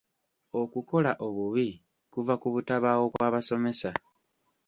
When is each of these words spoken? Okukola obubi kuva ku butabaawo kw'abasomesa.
Okukola 0.61 1.11
obubi 1.27 1.67
kuva 2.13 2.33
ku 2.41 2.47
butabaawo 2.53 3.05
kw'abasomesa. 3.13 3.91